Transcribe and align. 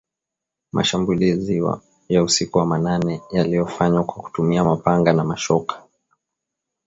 mashambulizi 0.73 1.63
ya 2.09 2.23
usiku 2.23 2.57
wa 2.57 2.65
manane 2.65 3.21
yaliyofanywa 3.31 4.03
kwa 4.03 4.23
kutumia 4.23 4.63
mapanga 4.63 5.13
na 5.13 5.23
mashoka 5.25 5.83